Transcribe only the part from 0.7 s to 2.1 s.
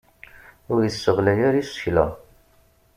Ur isseɣlay ara isekla.